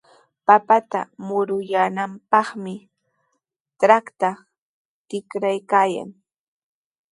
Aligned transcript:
Papata 0.47 0.99
muruyaananpaqmi 1.25 2.73
trakrta 3.79 4.29
tikraykaayan. 5.07 6.09